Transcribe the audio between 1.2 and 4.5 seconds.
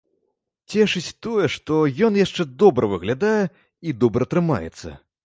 тое, што ён яшчэ добра выглядае і добра